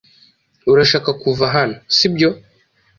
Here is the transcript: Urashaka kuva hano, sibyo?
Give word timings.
Urashaka 0.71 1.09
kuva 1.21 1.45
hano, 1.55 1.75
sibyo? 1.95 2.29